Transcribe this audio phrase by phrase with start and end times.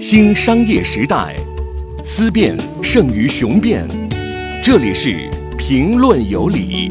[0.00, 1.36] 新商业时代，
[2.02, 3.86] 思辨胜于雄辩。
[4.62, 6.90] 这里是评论有理。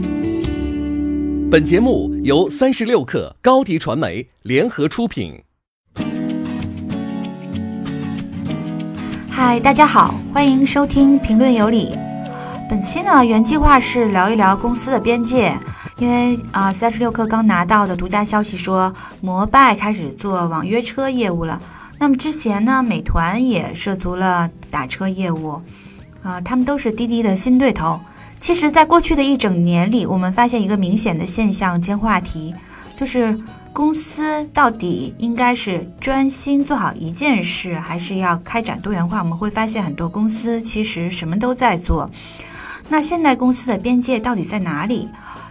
[1.49, 5.41] 本节目由三十六克高低传媒联合出品。
[9.28, 11.97] 嗨，大家好，欢迎收听评论有理。
[12.69, 15.57] 本期呢，原计划是聊一聊公司的边界，
[15.97, 21.59] 因为啊，三十六氪刚拿到的独家消息说，摩拜开始做网约车业务了。
[22.00, 25.62] 那么之前呢，美团也涉足了打车业务，
[26.23, 27.99] 啊，他们都是滴滴的新对头。
[28.40, 32.55] 其实，在过去的一整年里，我们发现一个明显的现象兼话题，
[32.95, 33.38] 就是
[33.73, 39.20] 公司到底应该是专心做好一件事，还是要开展多元化？
[39.20, 42.09] 我们会发现很多公司其实什么都在做。
[42.88, 45.09] 那现代公司的边界到底在哪里？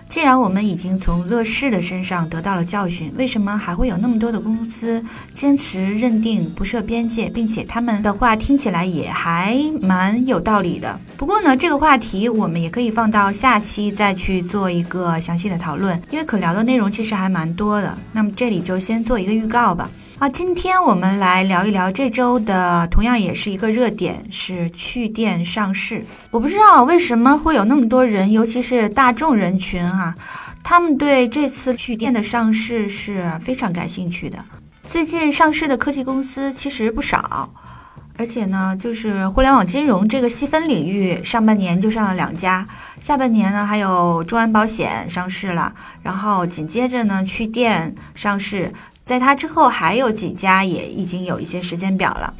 [0.09, 10.99] 既然我们已经从乐视的身上得到了教训，为什么还会有那么多的公司坚持认定不设边界，并且他们的话听起来也还蛮有道理的？
[11.19, 17.99] 不过呢，这个话题我们也可以放到下期再去做一个详细的讨论，因为可聊的内容其实还蛮多的。
[18.13, 19.91] 那么这里就先做一个预告吧。
[20.19, 26.05] 啊，今天我们来聊一聊这周的，同样也是一个热点，是趣电上市。
[26.33, 30.17] 我不知道为什么会有那么多人，尤其是大众人群啊，
[30.65, 34.45] 他们对这次趣电的上市是非常感兴趣的。
[34.83, 37.49] 最近上市的科技公司其实不少，
[38.19, 42.67] 而且呢，就是互联网金融这个细分领域，上半年就上了两家，
[43.01, 48.73] 下半年呢还有众安保险上市了，然后紧接着呢去店上市。
[49.05, 52.35] 在它之后还有几家也已经有一些时间表了。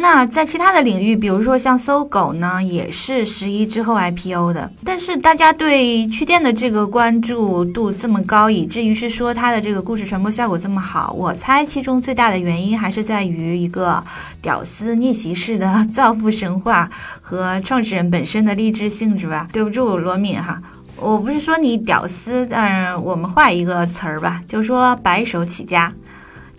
[0.00, 4.72] 那在其他的领域，比如说像搜狗呢，也是十一之后 IPO 的。
[4.82, 14.02] 但是大家对趣店的这个关注度这么高，以至于是说它的这个故事传播效果这么好，我猜其中最大的原因还是在于一个
[14.40, 16.88] 屌丝逆袭式的造富神话
[17.20, 19.48] 和创始人本身的励志性质吧。
[19.52, 20.62] 对不住罗敏哈。
[20.96, 25.92] 我不是说你屌丝，但是我们换一个词儿吧， 就说白手起家，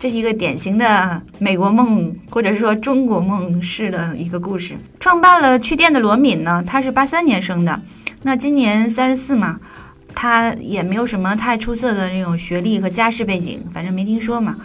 [0.02, 4.76] 这是一个典型的美国梦或者是说中国梦式的一个故事。
[4.98, 7.80] 创办了趣店的罗敏呢，他是八三年生的，
[8.24, 9.60] 那今年三十四嘛，
[10.12, 14.56] 他也没有什么太出色的那种学历和家世背景，反正没听说嘛。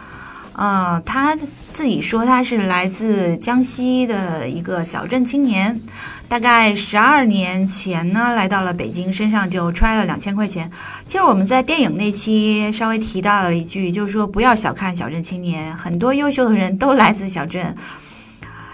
[0.53, 1.37] 呃，他
[1.77, 5.79] 自己说他是来自江西的一个小镇青年，
[6.27, 10.71] 大概十二年前呢来到了北京，身上就揣了两千块钱。
[11.05, 17.75] 其实我们在电影那期稍微提到了一句，就是说不要小看小镇青年，很多优秀的人都来自小镇。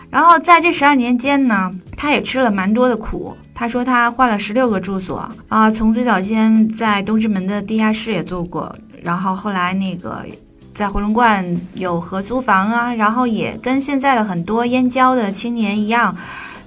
[0.10, 3.36] 然后在这十二年间呢，他也吃了蛮多的苦。
[3.54, 10.26] 他说他换了十六个住所啊，从最早先在东直门的地下室也做过，然后后来那个。
[10.74, 16.16] 在回龙观有合租房啊，然后也跟现在的很多燕郊的青年一样，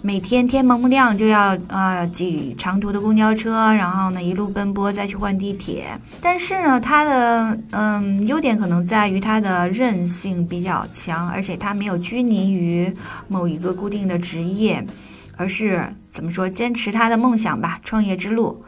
[0.01, 5.99] 每天天蒙蒙亮就要呃挤长途的公交车，然后呢一路奔波再去换地铁。
[6.21, 12.95] 但是呢，它的嗯优点可能在于它的韧性比较强，而且它没有拘泥于
[13.27, 14.87] 某一个固定的职业，
[15.37, 18.65] 而是怎么说坚持他的梦想吧，创业之路。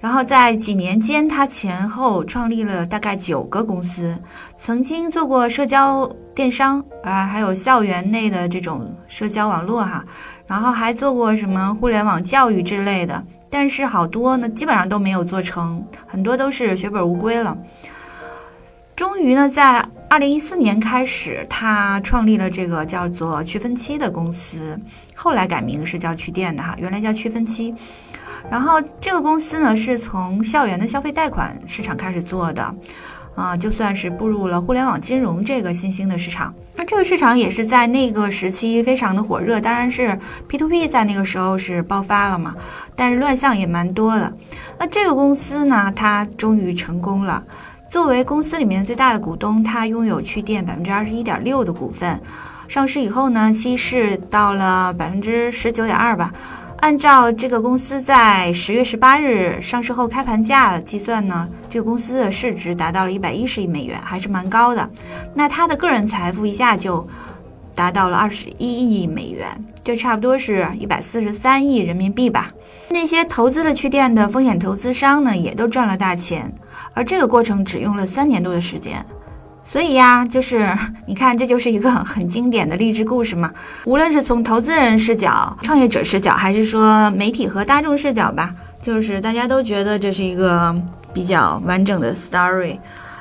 [0.00, 4.16] 然后在几年间，他前后创立了大概九个公司，
[4.56, 10.04] 曾经做过社交电商啊，还有校园内的这种社交网络哈，
[10.46, 17.58] 然后还做过什么互联网教育之类的，但是好多呢基本上都没有做成，很多都是血本无归了。
[18.94, 24.80] 终于呢，在二零一四年开始，他创立了这个叫做趣分期的公司，
[25.14, 27.74] 后来改名是叫趣店的哈，原来叫趣分期。
[28.50, 32.74] 然后这个公司呢，是从校园的消费贷款市场开始做的，
[33.34, 36.54] 啊，就算是步入了互联网金融这个新兴的市场。
[36.76, 42.54] 那这个市场也是在那个时期非常的火热，当然是 P to P 在那个时候是爆发了嘛，
[42.94, 44.32] 但是乱象也蛮多的。
[44.78, 47.42] 那这个公司呢，它终于成功了。
[47.90, 52.20] 作为公司里面最大的股东，它拥有趣店百分之二十一点六的股份，
[52.68, 56.32] 上市以后呢，稀释到了百分之十九点二吧。
[56.80, 64.88] 按照这个公司在十月十八日上市后开盘价计算呢，这个公司的市值达到了一百一十亿美元，还是蛮高的。
[65.34, 67.06] 那他的个人财富一下就
[67.74, 69.46] 达到了二十一亿美元，
[69.82, 72.50] 这差不多是一百四十三亿人民币吧。
[72.90, 76.54] 那些投资了趣店的风险投资商呢，也都赚了大钱，
[76.94, 79.04] 而这个过程只用了三年多的时间。
[79.70, 80.74] 所以呀，就是
[81.06, 83.52] 你看，这就是一个很经典的励志故事嘛。
[83.84, 90.74] 无论是从投资人视角、创业者视角，还是说媒体和大众视角吧，就是大家都觉得这是一个
[91.12, 92.78] 比较完整的 story。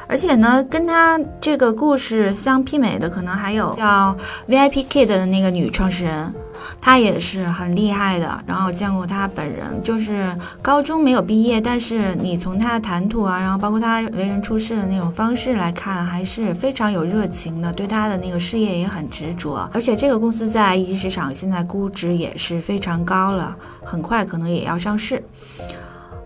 [0.07, 4.15] 而且呢，跟他这个故事相媲美的，可能还有叫
[4.47, 6.33] VIP Kid 的那个女创始人，
[6.79, 8.41] 她也是很厉害的。
[8.45, 19.69] 然后见过她本人，就是高中没有毕业，但是你从她的谈吐啊，然后包括她为人处事的那种方式来看，还是非常有热情的，对她的那个事业也很执着。
[19.73, 25.21] 而且这个公司在一级市场现在估值也是非常高了，很快可能也要上市。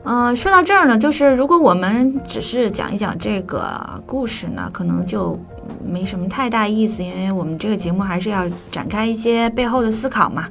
[0.04, 5.40] 嗯，说到这儿呢，就是如果我们只是讲一讲这个故事呢，可能就
[5.86, 10.50] 没什么太大意思，因为我们这个节目还是要展开一些背后的思考嘛。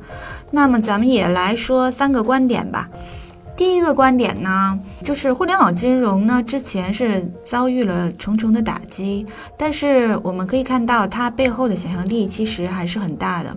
[0.52, 2.88] 那么咱们也来说三个观点吧。
[3.56, 9.26] 第一个观点呢，就是互联网金融呢之前是遭遇了重重的打击，
[9.58, 13.54] 但是我们可以看到它背后的想象力其实还是很大的。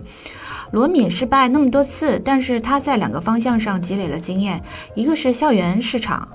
[0.70, 4.62] 罗敏失败那么多次，但是他在两个方向上积累了经验，
[4.94, 6.28] 一个是校园市场，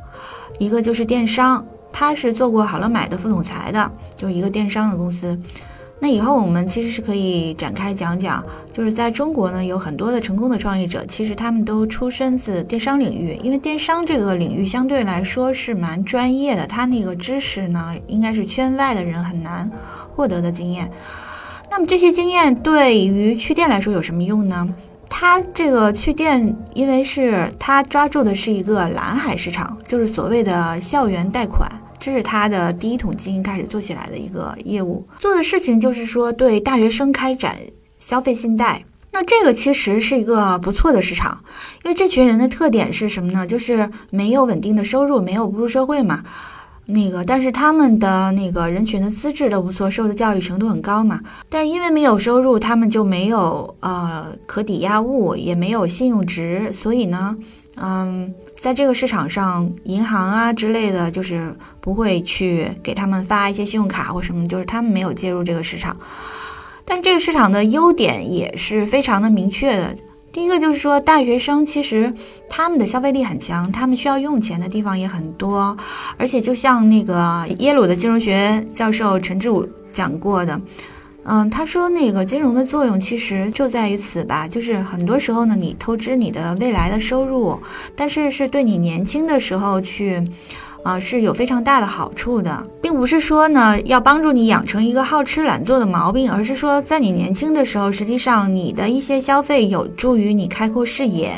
[0.58, 1.66] 一个就是电商。
[1.92, 5.40] 他是做过好乐买的副总裁的，就是一个电商的公司。
[6.00, 19.70] 那以后我们其实是可以展开讲讲，就是在中国呢，有很多的成功的创业者，其实他们都出身自电商领域，因为电商这个领域相对来说是蛮专业的，他那个知识呢，应该是圈外的人很难
[20.16, 20.92] 获得的经验。
[21.71, 24.68] 那么这些经验对于趣店来说有什么用呢？
[25.07, 31.69] 它这个趣店，因为是它抓住的是一个蓝海市场，就是所谓的校园贷款，
[32.00, 35.07] 这是它的第一桶金开始做起来的一个业务。
[35.19, 37.56] 做的事情就是说对大学生开展
[37.98, 38.86] 消费信贷。
[39.12, 41.44] 那这个其实是一个不错的市场，
[41.83, 43.48] 因为这群人的特点是什么呢？
[43.48, 46.24] 就是没有稳定的收入，没有步入社会嘛。
[46.90, 51.22] 那个，但是他们的那个人群的资质都不错，受的教育程度很高嘛。
[51.50, 57.38] 但是因为没有收入，他们就没有呃可抵押物，也没有信用值，所以呢，
[57.78, 65.96] 嗯，在这个市场上，银行啊之类的，就是不会去给他们发一些信用卡或什么，就是他们没有介入这个市场。
[66.86, 69.96] 但这个市场的优点也是非常的明确的。
[70.31, 72.14] 第一个就是说，大学生其实
[72.48, 75.76] 他们的消费力很强，他们需要用钱的地方也很多，
[76.18, 80.62] 而且就像那个耶鲁的金融学教授陈志武讲过的，
[81.24, 87.60] 嗯，他说那个金融的作用其实就在于此吧，就是很多时候呢，你透支你的未来的收入，
[87.96, 90.28] 但是是对你年轻的时候去。
[90.84, 101.31] 啊，是有非常大的好处的，并不是说呢要帮助你养成一个好吃懒做的毛病，而是说在你年轻的时候，实际上你的一些消费有助于你开阔视野。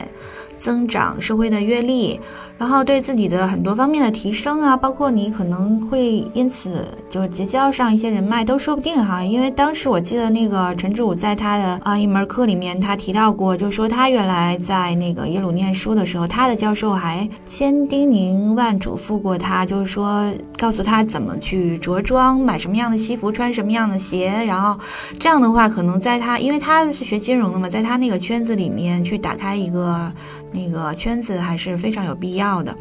[0.58, 2.20] 增长社会的阅历，
[2.62, 9.24] 然后对自己的很多方面的提升啊，包括你可能会因此就结交上一些人脉都说不定哈。
[9.24, 24.80] 因为当时我记得那个陈志武在他的啊一门课里面，他提到过，就说他原来在那个耶鲁念书的时候，他的教授还千叮咛万嘱咐过他，就是说告诉他怎么去着装，买什么样的西服，穿什么样的鞋，然后
[25.18, 30.12] 这样的话，可能在他因为他是学金融的嘛，在他那个圈子里面去打开一个。
[30.54, 32.76] 那个圈子还是非常有必要要的，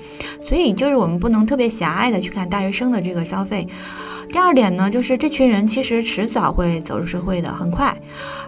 [0.47, 3.67] 所以就是我们不能特别狭隘的去看大学生的这个消费。
[4.33, 7.97] 第二点呢，就是这群人其实迟早会走入社会的，很快。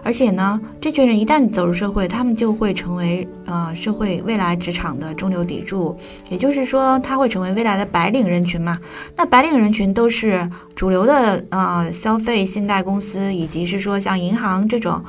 [0.01, 5.97] 而且呢，这群人一旦走入社会，他们就会成为呃社会未来职场的中流砥柱，
[6.29, 8.79] 也就是说，他会成为未来的白领人群嘛。
[9.17, 15.03] 那白领人群都是主流的呃消费信贷公司，以及是说像银行这种。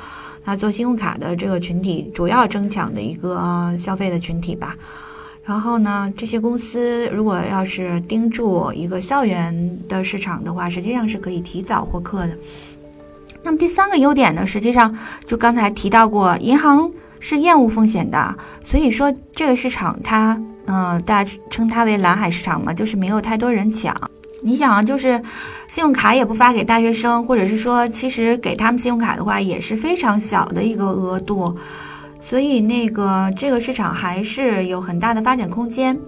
[0.46, 4.76] 那做信用卡的这个群体，主要争抢的一个消费的群体吧。
[5.44, 12.36] 然后呢，这些公司如果要是盯住一个校园的市场的话，实际上是可以提早获客的。
[13.42, 14.96] 那么第三个优点呢，实际上
[15.26, 18.34] 就刚才提到过，银行是厌恶风险的，
[18.64, 23.94] 所以说这个市场它，嗯，大家称它为蓝海市场嘛，就是没有太多人抢。
[24.40, 25.22] 你想啊，就是
[25.68, 31.54] 信用卡也不发给大学生，或者是说，其实给他们信用卡的话也是非常小的一个额度，
[32.24, 36.00] 所以那个这个市场还是有很大的发展空间。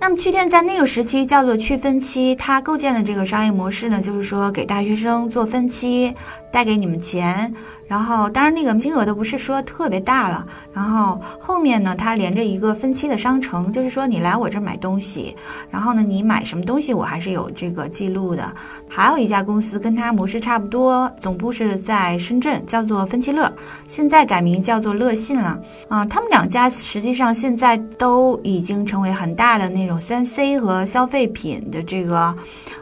[0.00, 6.14] 那么趣店在那个时期叫做趣分期，它构建的这个商业模式呢，就是说给大学生做分期，
[6.50, 7.54] 贷给你们钱。
[7.88, 10.46] 然后，当然那个金额都不是说特别大了。
[10.72, 15.36] 然后后面呢，它连着一个分期的商城，就是说你来我这买东西，
[15.70, 18.50] 然后呢，你买什么东西我还是有这个记录的。
[18.88, 23.52] 还有一家公司跟它模式差不多，总部是在深圳，叫做分期乐，
[23.86, 25.60] 现在改名叫做乐信了。
[25.88, 32.36] 啊，他们两家实际上现在都已经成为很大的那种三 C 和消费品的这个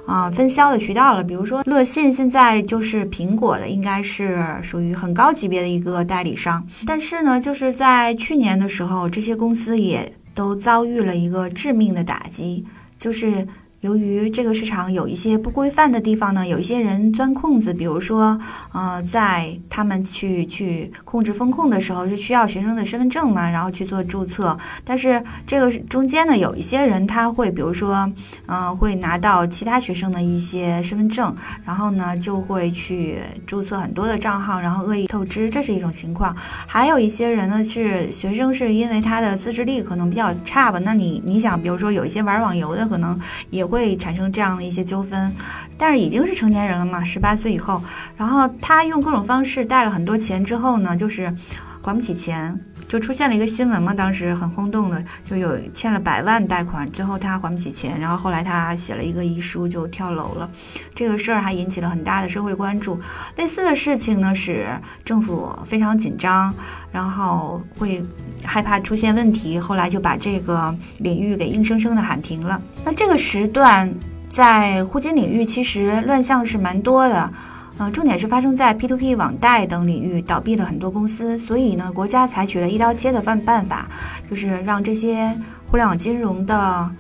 [0.07, 1.25] 啊分销的渠道了。
[1.25, 4.91] 比如说乐信现在就是苹果的，应该是属于。
[5.01, 12.67] 很高级别的一个代理商，但是呢，就是在去年的时候，这些公司也都遭遇了一个致命的打击，
[12.99, 13.47] 就是
[13.81, 18.39] 由于这个市场有一些不规范的地方呢，有一些人钻空子，比如说，
[18.73, 24.59] 呃，在他们去去控制风控的时候，是需要学生的身份证嘛，然后去做注册。
[24.85, 28.13] 但是这个中间呢，有一些人他会，比如说，
[28.45, 31.35] 呃，会拿到其他学生的一些身份证，
[31.65, 36.37] 然后呢，就会去注册很多的账号，然后恶意透支，这是一种情况。
[36.37, 43.19] 还有一些人呢，是学生是因为他的自制力可能比较差吧，那你你想，比如说有一些玩网游的，可能
[43.49, 43.70] 也。
[43.71, 45.35] 会产生这样的一些纠纷，
[45.79, 47.83] 但是已经是成年人了嘛，十八岁以后，
[48.17, 51.35] 然后他用各种方式贷了很多钱之后呢，就是
[51.81, 52.61] 还不起钱。
[52.91, 60.51] 就出现了一个新闻嘛，当时很轰动的，就有欠了百万贷款，最后他还不起钱，然后后来他写了一个遗书就跳楼了，
[60.93, 62.99] 这个事儿还引起了很大的社会关注。
[63.37, 64.67] 类似的事情呢，使
[65.05, 66.53] 政府非常紧张，
[66.91, 68.05] 然后会
[68.45, 72.61] 害怕出现问题，后来就把这个领域给硬生生的喊停了。
[72.85, 73.95] 那这个时段
[74.29, 77.33] 在互金领域其实乱象是蛮多的。
[77.81, 83.89] 呃，重点是发生在 P2P 网贷等领域，倒闭了很多公司，所以呢，国家采取了一刀切的办办法，
[84.29, 85.35] 就是让这些
[85.67, 86.91] 互联网金融的，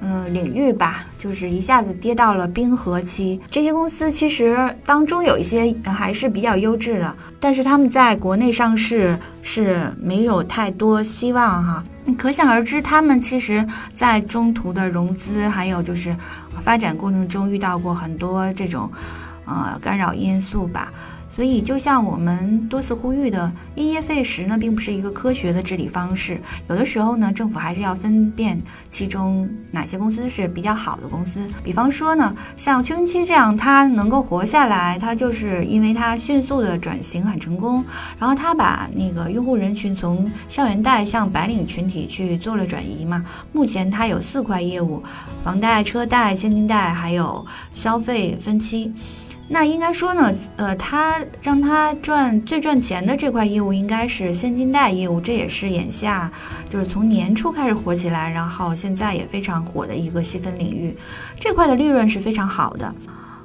[0.00, 3.40] 嗯，领域吧，就是一下子跌到了冰河期。
[3.50, 11.82] 这些公司其实当中有一些还是比较优质的，但是他们在国内上市是没有太多希望哈。
[12.16, 16.16] 可想而知，他们其实在中途的融资还有就是
[16.62, 18.88] 发展过程中遇到过很多这种。
[19.50, 20.92] 呃，干扰因素吧。
[21.32, 26.40] 所以，就像我们多次呼吁的，因噎废食呢，并不是一个科学的治理方式。
[26.68, 31.46] 有的时候呢，政府还是要分辨其中哪些公司是比较好的公司。
[31.62, 37.84] 比方说呢，像驱蚊期这样，它能够活下来，它就是因为它迅速的转型很成功，
[38.18, 43.24] 然后它把那个用户人群从校园贷向白领群体去做了转移嘛。
[43.52, 45.04] 目前它有四块业务：
[45.44, 48.92] 房贷、车贷、现金贷，还有消费分期。
[49.52, 56.30] 那应该说呢，呃，他让他赚最赚钱的这块业务应该是现金贷业务，这也是眼下
[56.68, 60.96] 就是从年初开始火起来，然后现在也非常火的一个细分领域，
[61.40, 62.94] 这块的利润是非常好的。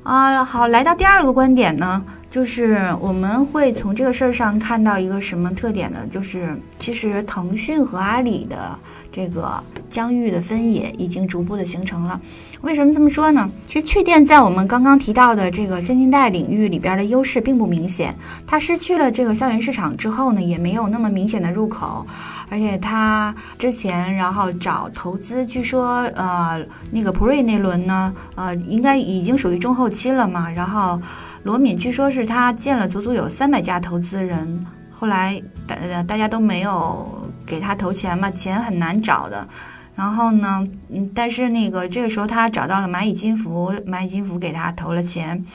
[0.04, 2.06] 啊，好，来到第二个观点呢，
[2.36, 6.00] 就是我们会从这个事儿上看到一个什么特点呢？
[6.12, 8.78] 就是其实腾讯和阿里的
[9.10, 12.20] 这个疆域的分野已经逐步的形成了。
[12.60, 13.50] 为什么这么说呢？
[13.70, 18.14] 其实趣店在我们刚刚提到的这个现金贷领域里边的优势并不明显，
[18.46, 22.06] 它失去了这个校园市场之后呢，也没有那么明显的入口，
[22.50, 26.62] 而且它之前然后找投资，据说呃
[26.92, 29.86] 那个普瑞那轮呢，呃应该已经属于中后。
[29.88, 30.50] 期了嘛？
[30.50, 31.00] 然后
[31.44, 39.48] 罗敏据说是他见了足足有三百家投资人，后来大大家都没有给他投钱嘛，钱很难找的。
[39.96, 45.46] 然后呢，嗯，但是那个这个时候他找到了蚂蚁金服，蚂蚁金服给他投了钱，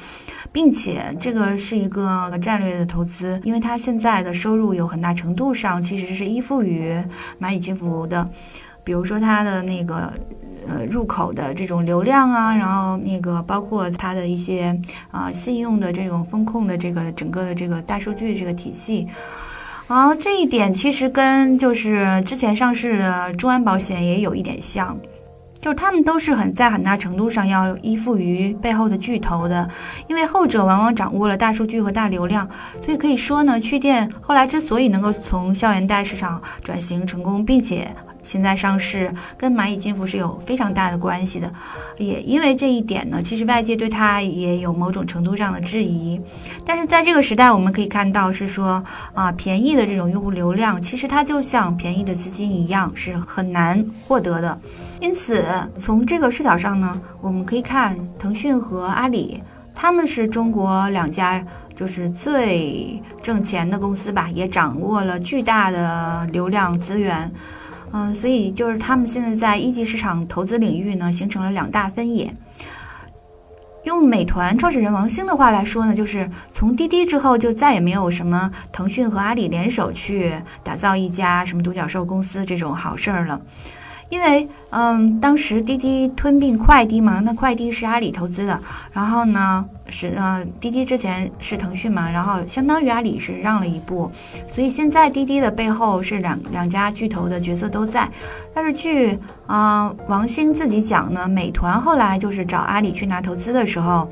[0.50, 6.94] 并且这个是一个战略的投资，因为他现在的收入有很大程度上其实是依附于
[7.38, 8.30] 蚂蚁金服的，
[8.82, 10.12] 比如说他的那个。
[10.68, 14.78] 呃，入口的这种流量啊，然后那个包括它的一些
[15.10, 19.06] 啊信用的这种风控的这个整个的这个大数据这个体系，
[19.88, 24.98] 然后这一点其实跟就是之前上市的中安保险也有一点像。
[25.60, 29.68] 就是他们都是很在很大程度上要依附于背后的巨头的，
[30.08, 32.48] 因为后者往往掌握了大数据和大流量，
[32.82, 41.52] 所以可以说呢，趣店后来之所以能够从校园贷市场转型成功，并且现在上市，跟蚂蚁金服是有非常大的关系的。
[41.98, 46.20] 也因为这一点呢，其实外界对它也有某种程度上的质疑。
[46.64, 48.82] 但是在这个时代，我们可以看到是说
[49.14, 54.60] 啊，便宜的这种用户流量，其实它就像便宜的资金一样，是很难获得的。
[55.00, 55.44] 因此，
[55.76, 59.42] 从这个视角上呢，我们可以看腾讯和阿里，
[59.74, 67.32] 他们是中国两家就是最挣钱的公司吧，也掌握了巨大的流量资源。
[67.92, 72.34] 嗯，所以就是他们现在在一级市场投资领域呢，形成了两大分野。
[73.84, 83.40] 用美团创始人王兴的话来说呢，就是从滴滴之后，就再也没有什么腾讯和阿里联手去打造一家什么独角兽公司这种好事儿了。
[84.10, 88.60] 因为，嗯，当时滴滴吞并快滴嘛，那快滴是阿里投资的，
[88.92, 94.10] 然后呢，是呃，滴滴之前是腾讯嘛，然后相当于阿里是让了一步，
[94.48, 98.10] 所以现在滴滴的背后是两两家巨头的角色都在。
[98.52, 104.10] 但是据啊王兴自己讲呢，美团后来就是找阿里去拿投资的时候，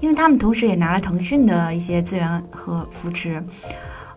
[0.00, 3.40] 因为他们同时也拿了腾讯的一些资源和扶持。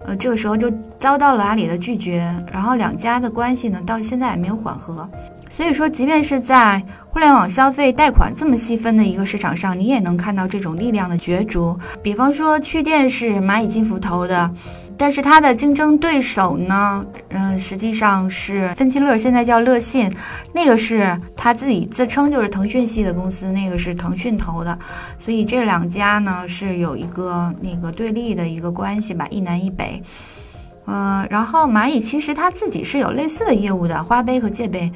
[0.06, 5.08] 呃，这个时候就遭到了阿里的拒绝，然后两家的关系呢，到现在也没有缓和。
[5.50, 11.78] 所以说，即便是在互联网消费贷款这么细分的一个市场上，你也能看到这种力量的角逐。
[12.02, 14.50] 比方说，趣店是蚂蚁金服投的，
[14.98, 20.12] 但是它的竞争对手呢，嗯，实际上是分期乐，现在叫乐信，
[20.54, 24.78] 那个是他自己自称就是腾讯系的公司，那个是腾讯投的。
[25.18, 30.02] 所以这两家呢是有一个那个对立的一个关系吧，一南一北。
[30.86, 34.92] 嗯，然后蚂蚁其实它自己是有类似的业务的，花呗和借呗。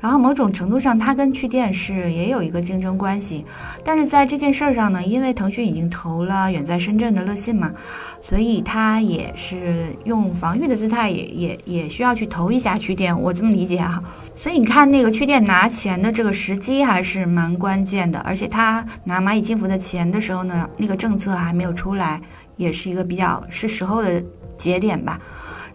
[0.00, 3.44] 然后某种程度上，它跟趣店是也有一个竞争关系，
[3.84, 7.72] 但是在这件事儿上呢，因为腾讯已经投了远在深圳的乐信嘛，
[8.20, 14.02] 所以它也是用防御的姿态，也也也需要去投一下趣店，我这么理解哈。
[14.34, 22.20] 所以你看那个趣店拿钱的这个时机还是蛮关键的，而且他拿蚂蚁金服的钱的时候呢，那个政策还没有出来，
[22.56, 24.20] 也是一个比较是时候的
[24.56, 25.20] 节点吧。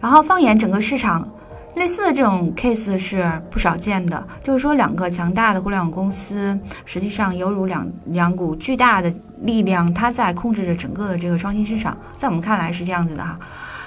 [0.00, 1.28] 然后放眼整个市场。
[1.76, 11.96] 类似的这种 case 是不少见的，就是说两个强大的互联网公司，实际上犹如两两股巨大的力量，它在控制着整个的这个创新市场。
[12.16, 13.38] 在我们看来是这样子的哈。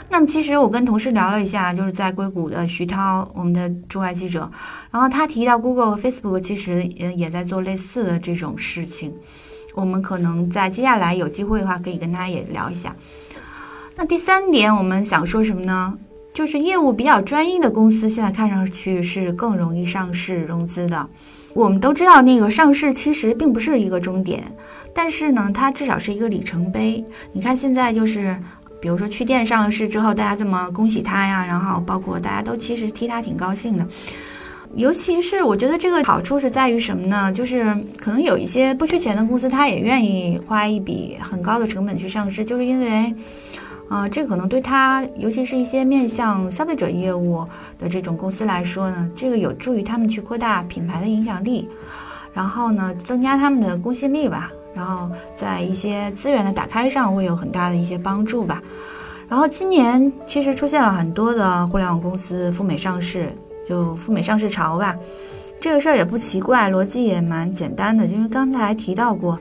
[0.08, 4.50] 那么其实我跟同事聊了一下，就是在硅谷的徐涛，我们的驻外记者，
[4.90, 9.14] 然后他提到 Google 和 Facebook 其实也也在做类似的这种事情。
[9.76, 12.96] 我们可能在接下来有机会的话，可以跟他也聊一下。
[13.98, 15.98] 那第三点，我们想说什么呢？
[16.34, 21.10] 就是业务比较专一的公司，现在看上去是更容易上市融资的。
[21.54, 24.42] 我们都知道，那个上市其实并不是一个终点，
[24.94, 27.04] 但是呢，它至少是一个里程碑。
[27.34, 28.38] 你看现在就是，
[28.80, 33.86] 比如说去店上了市之后，大家这么恭喜他呀，然后包括大家都其实替他挺高兴的。
[34.74, 37.30] 尤其是我觉得这个好处是在于什么呢？
[37.30, 43.14] 就是可能有一些不缺钱的公司，他也愿意花一笔很高的成本去上市，就是因为。
[43.92, 47.46] 啊，这可能对他，尤其是一些面向消费者业务
[47.78, 51.68] 的这种公司来说呢，这个有助于他们去扩大品牌的影响力，
[52.34, 58.64] 然后呢，增加他们的公信力吧，然后在一些资源的打开上会有很大的一些帮助吧。
[59.28, 63.30] 然后今年其实出现了很多的互联网公司赴美上市，
[63.68, 64.96] 就赴美上市潮吧。
[65.60, 69.38] 这个事儿也不奇怪，逻辑也蛮简单的，因为刚才提到过。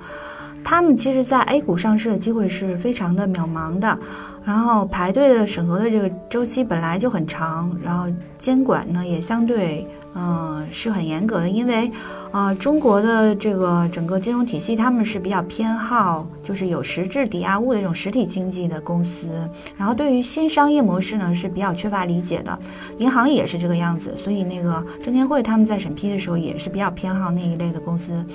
[0.62, 3.98] 他们其实，在 A 股上市的机会是非常的渺茫的，
[4.44, 8.06] 然后排队的审核的这个周期本来就很长，然后
[8.38, 9.86] 监管呢也相对。
[10.12, 11.88] 嗯，是很严格的，因为，
[12.32, 22.58] 呃，中国的这个整个金融体系，他们是比较偏好就是有实质抵押物的这种实体经济的公司，然后对于新商业模式呢是比较缺乏理解的，
[22.98, 28.26] 银行也是这个样子，所以那个证监会他们在审批的时候也是比较偏好那一类的公司，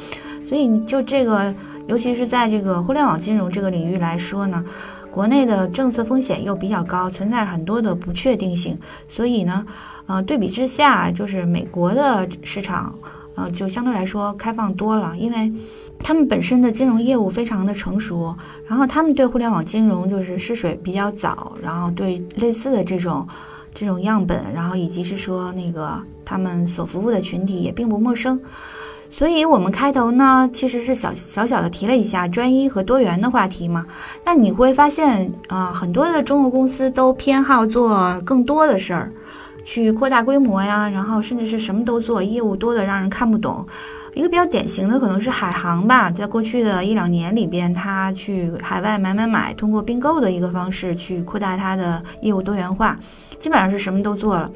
[0.47, 1.53] 所以就这个，
[1.87, 4.63] 尤其是在这个互联网金融这个领域来说呢。
[5.11, 8.77] 国内的政策风险又比较高，存在很多的不确定性，
[9.07, 9.65] 所以呢，
[10.07, 12.99] 呃，对比之下，就是美国的市场，
[13.35, 15.53] 呃，就相对来说开放多了，因为
[15.99, 18.35] 他们本身的金融业务非常的成熟，
[18.67, 23.25] 然后他们对互联网金融就是试水比较早，然后对类似的这种
[23.73, 28.41] 这种样本，然后以及是说那个他们所服务的群体也并不陌生。
[29.09, 33.85] 所以，我们开头呢，其实是小小小的提了一下专一和多元的话题嘛。
[34.25, 39.11] 那你会发现，啊，很多的中国公司都偏好做更多的事儿，
[39.63, 43.65] 去扩大规模呀，然后甚至是什么都做，业务多的让人看不懂。
[44.13, 52.97] 一个比较典型的可能是海航吧，在过去的一两年里边，它去海外买买买，通过并购的一个方式去扩大它的业务多元化，
[53.37, 54.49] 基本上是什么都做了。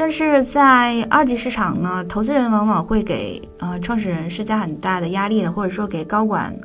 [0.00, 6.58] 但是在二级市场呢，投资人往往会给呃创始人施加很大的压力的，或者说给高管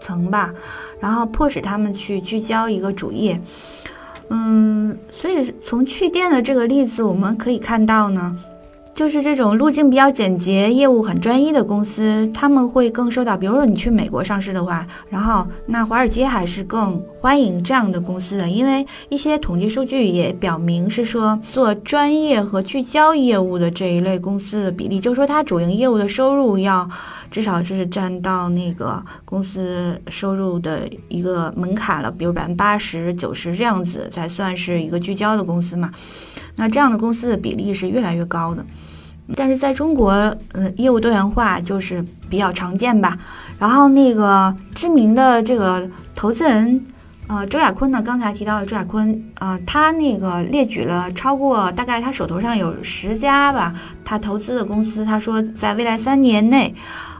[0.00, 0.52] 层吧，
[0.98, 3.40] 然后迫使他们去聚焦一个主业。
[4.28, 8.36] 嗯，所以从去店的这个例子，我们可以看到呢。
[8.94, 26.88] 就是这种路径比较简洁、业务很专一的公司，他们会更受到，比如说你去美国上市的话，然后那华尔街还是更欢迎这样的公司的，因为一些统计数据也表明是说做专业和聚焦业务的这一类公司的比例，就是说它主营业务的收入要
[27.32, 35.90] 至少是占到那个公司收入的一个门槛了，比如百分之八十九十这样子才算是一个聚焦的公司嘛。
[36.56, 38.64] 那这样的公司的比例是越来越高的，
[39.36, 40.10] 但是在中国，
[40.52, 43.18] 呃，业务多元化就是比较常见吧。
[43.58, 46.84] 然后那个知名的这个投资人，
[47.26, 53.72] 呃，周亚坤呢，刚才提到的周亚坤，呃，他那个列举了超过大概他手头上有十家吧，
[54.04, 56.74] 他投资的公司，他说在未来三年内，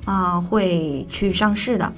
[0.04, 1.94] 啊，会去上市的。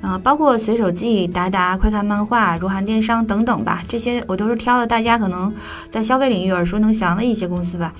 [0.00, 5.52] 呃，包括随手记、达达、快看漫画、如涵电商等等吧，这些我都是挑的大家可能
[5.90, 7.94] 在消费领域耳熟能详的一些公司吧。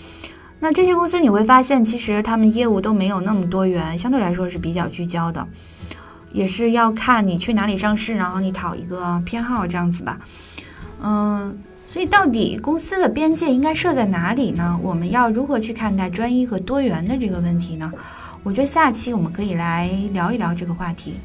[0.60, 5.46] 那这些公司你会发现，其实他们业务都没有那么多元，相对来说是比较聚焦的，
[6.32, 10.18] 也是要看你去哪里上市，然后你讨一个偏好这样子吧。
[11.00, 14.78] 嗯，所以到底公司的边界应该设在哪里呢？
[14.82, 17.92] 我们要如何去看待专一和多元的这个问题呢？
[18.42, 21.18] 我觉得下期我们可以来聊一聊这个话题。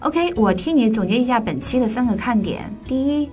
[0.00, 3.30] OK，我替你总结一下本期的三个看点：第一，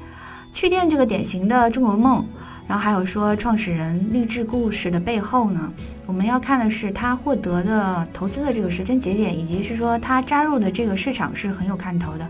[0.51, 2.25] 趣店这个典型的中国梦，
[2.67, 5.71] 然后还有说创始人励志故事的背后呢，
[6.05, 12.27] 我们要看的是他获得的投资的这个时间节点，以及是说他扎入的这个市场是很有看头的，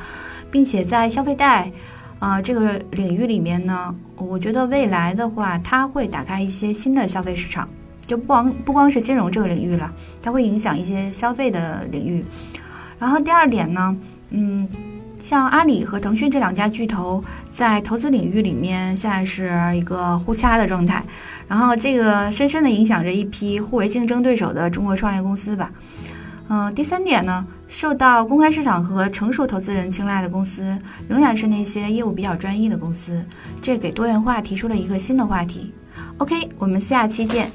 [0.51, 1.71] 并且在消费贷
[2.19, 7.67] 啊这个领域里面呢，我觉得未来的话，它会打开一些新的消费市场，
[8.05, 12.23] 就不光不光是金融这个领域了，它会影响一些消费的领域。
[12.99, 13.97] 然后第二点呢。
[14.29, 14.67] 嗯，
[15.21, 21.03] 像阿里和腾讯这两家巨头在投资领域里面，现在是一个互掐的状态，
[21.47, 25.71] 然后这个深深的影响着一批互为竞争对手的中国创业公司吧。
[26.49, 30.77] 嗯，第三点呢，受到公开市场和成熟投资人青睐的公司，
[31.09, 33.25] 仍然是那些业务比较专一的公司，
[33.61, 35.73] 这给多元化提出了一个新的话题。
[36.19, 37.51] OK，我们下期见。